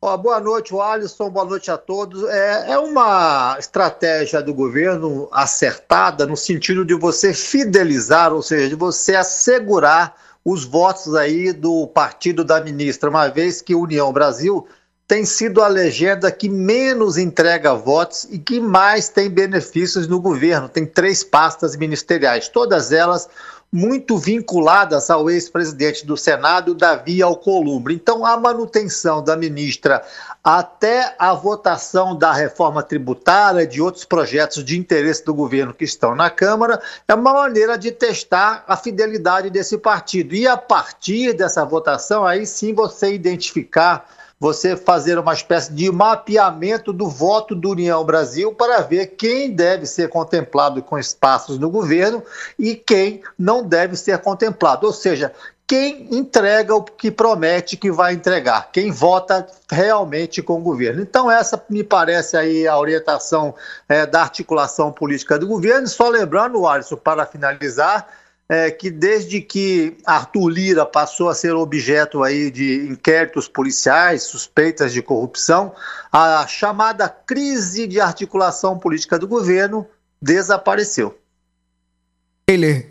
Oh, 0.00 0.16
boa 0.16 0.38
noite, 0.38 0.72
Alisson. 0.78 1.28
Boa 1.28 1.44
noite 1.44 1.72
a 1.72 1.76
todos. 1.76 2.22
É, 2.22 2.70
é, 2.70 2.78
uma 2.78 3.56
estratégia 3.58 4.40
do 4.40 4.54
governo 4.54 5.28
acertada 5.32 6.24
no 6.24 6.36
sentido 6.36 6.84
de 6.84 6.94
você 6.94 7.34
fidelizar, 7.34 8.32
ou 8.32 8.40
seja, 8.40 8.68
de 8.68 8.76
você 8.76 9.16
assegurar 9.16 10.14
os 10.44 10.64
votos 10.64 11.16
aí 11.16 11.52
do 11.52 11.88
partido 11.88 12.44
da 12.44 12.60
ministra, 12.60 13.10
uma 13.10 13.26
vez 13.26 13.60
que 13.60 13.74
União 13.74 14.12
Brasil 14.12 14.68
tem 15.08 15.24
sido 15.24 15.62
a 15.62 15.68
legenda 15.68 16.30
que 16.30 16.50
menos 16.50 17.16
entrega 17.16 17.74
votos 17.74 18.28
e 18.30 18.38
que 18.38 18.60
mais 18.60 19.08
tem 19.08 19.30
benefícios 19.30 20.06
no 20.06 20.20
governo. 20.20 20.68
Tem 20.68 20.84
três 20.84 21.24
pastas 21.24 21.74
ministeriais, 21.74 22.48
todas 22.48 22.92
elas 22.92 23.26
muito 23.72 24.16
vinculadas 24.18 25.10
ao 25.10 25.30
ex-presidente 25.30 26.04
do 26.04 26.16
Senado, 26.16 26.74
Davi 26.74 27.22
Alcolumbre. 27.22 27.94
Então, 27.94 28.24
a 28.24 28.36
manutenção 28.36 29.22
da 29.22 29.36
ministra 29.36 30.02
até 30.44 31.14
a 31.18 31.34
votação 31.34 32.16
da 32.16 32.32
reforma 32.32 32.82
tributária, 32.82 33.66
de 33.66 33.80
outros 33.80 34.04
projetos 34.04 34.62
de 34.64 34.78
interesse 34.78 35.24
do 35.24 35.34
governo 35.34 35.74
que 35.74 35.84
estão 35.84 36.14
na 36.14 36.30
Câmara, 36.30 36.80
é 37.06 37.14
uma 37.14 37.32
maneira 37.32 37.78
de 37.78 37.90
testar 37.92 38.64
a 38.66 38.76
fidelidade 38.76 39.50
desse 39.50 39.76
partido. 39.78 40.34
E 40.34 40.46
a 40.46 40.56
partir 40.56 41.34
dessa 41.34 41.64
votação, 41.64 42.26
aí 42.26 42.46
sim 42.46 42.74
você 42.74 43.12
identificar 43.12 44.06
você 44.40 44.76
fazer 44.76 45.18
uma 45.18 45.32
espécie 45.32 45.72
de 45.72 45.90
mapeamento 45.90 46.92
do 46.92 47.08
voto 47.08 47.54
do 47.54 47.70
União 47.70 48.04
Brasil 48.04 48.52
para 48.54 48.80
ver 48.80 49.06
quem 49.16 49.50
deve 49.50 49.84
ser 49.84 50.08
contemplado 50.08 50.82
com 50.82 50.98
espaços 50.98 51.58
no 51.58 51.68
governo 51.68 52.22
e 52.58 52.74
quem 52.74 53.22
não 53.38 53.66
deve 53.66 53.96
ser 53.96 54.18
contemplado. 54.18 54.86
Ou 54.86 54.92
seja, 54.92 55.32
quem 55.66 56.08
entrega 56.10 56.74
o 56.74 56.82
que 56.82 57.10
promete 57.10 57.76
que 57.76 57.90
vai 57.90 58.14
entregar, 58.14 58.70
quem 58.72 58.90
vota 58.90 59.46
realmente 59.70 60.40
com 60.40 60.54
o 60.54 60.62
governo. 60.62 61.02
Então, 61.02 61.30
essa 61.30 61.62
me 61.68 61.84
parece 61.84 62.38
aí 62.38 62.66
a 62.66 62.78
orientação 62.78 63.54
é, 63.86 64.06
da 64.06 64.22
articulação 64.22 64.90
política 64.90 65.38
do 65.38 65.46
governo. 65.46 65.86
Só 65.86 66.08
lembrando, 66.08 66.66
Alisson, 66.66 66.96
para 66.96 67.26
finalizar, 67.26 68.08
é, 68.48 68.70
que 68.70 68.90
desde 68.90 69.40
que 69.40 69.98
Arthur 70.06 70.48
Lira 70.48 70.86
passou 70.86 71.28
a 71.28 71.34
ser 71.34 71.52
objeto 71.54 72.22
aí 72.22 72.50
de 72.50 72.88
inquéritos 72.88 73.46
policiais, 73.46 74.22
suspeitas 74.22 74.92
de 74.92 75.02
corrupção, 75.02 75.74
a 76.10 76.46
chamada 76.46 77.08
crise 77.08 77.86
de 77.86 78.00
articulação 78.00 78.78
política 78.78 79.18
do 79.18 79.28
governo 79.28 79.86
desapareceu. 80.20 81.18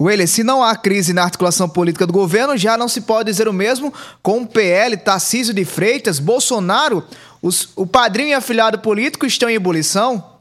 Weiler, 0.00 0.26
se 0.26 0.42
não 0.42 0.64
há 0.64 0.74
crise 0.74 1.12
na 1.12 1.22
articulação 1.22 1.68
política 1.68 2.04
do 2.04 2.12
governo, 2.12 2.56
já 2.56 2.76
não 2.76 2.88
se 2.88 3.02
pode 3.02 3.30
dizer 3.30 3.46
o 3.46 3.52
mesmo 3.52 3.94
com 4.20 4.42
o 4.42 4.46
PL, 4.46 4.96
Tarcísio 4.96 5.54
de 5.54 5.64
Freitas, 5.64 6.18
Bolsonaro, 6.18 7.04
os, 7.40 7.68
o 7.76 7.86
padrinho 7.86 8.30
e 8.30 8.34
afilhado 8.34 8.80
político 8.80 9.24
estão 9.24 9.48
em 9.48 9.54
ebulição? 9.54 10.33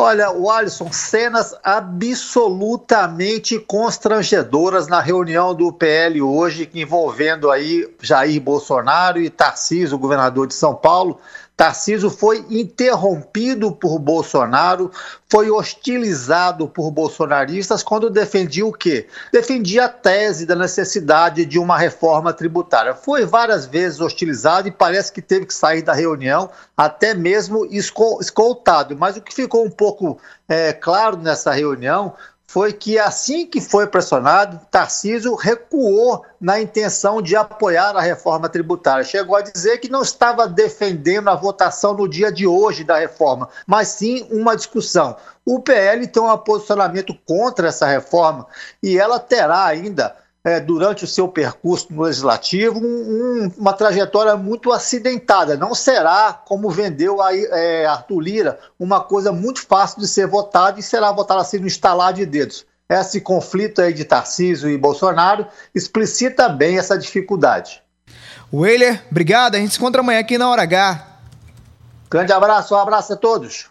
Olha, 0.00 0.30
o 0.30 0.48
Alisson, 0.48 0.92
cenas 0.92 1.56
absolutamente 1.60 3.58
constrangedoras 3.58 4.86
na 4.86 5.00
reunião 5.00 5.52
do 5.52 5.72
PL 5.72 6.22
hoje, 6.22 6.70
envolvendo 6.72 7.50
aí 7.50 7.84
Jair 8.00 8.40
Bolsonaro 8.40 9.20
e 9.20 9.28
Tarcísio, 9.28 9.98
governador 9.98 10.46
de 10.46 10.54
São 10.54 10.72
Paulo. 10.72 11.18
Tarcísio 11.58 12.08
foi 12.08 12.46
interrompido 12.48 13.72
por 13.72 13.98
Bolsonaro, 13.98 14.92
foi 15.28 15.50
hostilizado 15.50 16.68
por 16.68 16.88
bolsonaristas 16.92 17.82
quando 17.82 18.08
defendia 18.08 18.64
o 18.64 18.72
quê? 18.72 19.08
Defendia 19.32 19.86
a 19.86 19.88
tese 19.88 20.46
da 20.46 20.54
necessidade 20.54 21.44
de 21.44 21.58
uma 21.58 21.76
reforma 21.76 22.32
tributária. 22.32 22.94
Foi 22.94 23.26
várias 23.26 23.66
vezes 23.66 24.00
hostilizado 24.00 24.68
e 24.68 24.70
parece 24.70 25.12
que 25.12 25.20
teve 25.20 25.46
que 25.46 25.52
sair 25.52 25.82
da 25.82 25.92
reunião, 25.92 26.48
até 26.76 27.12
mesmo 27.12 27.66
escoltado. 27.66 28.96
Mas 28.96 29.16
o 29.16 29.20
que 29.20 29.34
ficou 29.34 29.66
um 29.66 29.70
pouco 29.70 29.87
é, 30.48 30.72
claro 30.72 31.16
nessa 31.16 31.52
reunião 31.52 32.14
foi 32.50 32.72
que 32.72 32.98
assim 32.98 33.46
que 33.46 33.60
foi 33.60 33.86
pressionado, 33.86 34.58
Tarcísio 34.70 35.34
recuou 35.34 36.24
na 36.40 36.58
intenção 36.58 37.20
de 37.20 37.36
apoiar 37.36 37.94
a 37.94 38.00
reforma 38.00 38.48
tributária. 38.48 39.04
Chegou 39.04 39.36
a 39.36 39.42
dizer 39.42 39.76
que 39.78 39.90
não 39.90 40.00
estava 40.00 40.48
defendendo 40.48 41.28
a 41.28 41.34
votação 41.34 41.92
no 41.92 42.08
dia 42.08 42.32
de 42.32 42.46
hoje 42.46 42.84
da 42.84 42.98
reforma, 42.98 43.50
mas 43.66 43.88
sim 43.88 44.26
uma 44.30 44.56
discussão. 44.56 45.14
O 45.44 45.60
PL 45.60 46.06
tem 46.06 46.22
um 46.22 46.38
posicionamento 46.38 47.14
contra 47.26 47.68
essa 47.68 47.86
reforma 47.86 48.46
e 48.82 48.98
ela 48.98 49.20
terá 49.20 49.66
ainda 49.66 50.16
é, 50.48 50.58
durante 50.60 51.04
o 51.04 51.06
seu 51.06 51.28
percurso 51.28 51.88
no 51.90 52.02
legislativo, 52.02 52.78
um, 52.78 52.82
um, 52.82 53.52
uma 53.58 53.74
trajetória 53.74 54.34
muito 54.34 54.72
acidentada. 54.72 55.58
Não 55.58 55.74
será, 55.74 56.32
como 56.32 56.70
vendeu 56.70 57.20
aí, 57.20 57.46
é, 57.50 57.84
Arthur 57.84 58.20
Lira, 58.20 58.58
uma 58.80 58.98
coisa 59.00 59.30
muito 59.30 59.60
fácil 59.66 60.00
de 60.00 60.08
ser 60.08 60.26
votada 60.26 60.80
e 60.80 60.82
será 60.82 61.12
votada 61.12 61.42
assim 61.42 61.58
no 61.58 61.66
instalar 61.66 62.14
de 62.14 62.24
dedos. 62.24 62.64
Esse 62.88 63.20
conflito 63.20 63.82
aí 63.82 63.92
de 63.92 64.06
Tarcísio 64.06 64.70
e 64.70 64.78
Bolsonaro 64.78 65.46
explicita 65.74 66.48
bem 66.48 66.78
essa 66.78 66.96
dificuldade. 66.96 67.82
Weiler, 68.50 69.02
obrigado. 69.10 69.56
A 69.56 69.58
gente 69.58 69.72
se 69.72 69.78
encontra 69.78 70.00
amanhã 70.00 70.20
aqui 70.20 70.38
na 70.38 70.48
Hora 70.48 70.62
H. 70.62 71.06
Grande 72.10 72.32
abraço, 72.32 72.74
um 72.74 72.78
abraço 72.78 73.12
a 73.12 73.16
todos. 73.16 73.66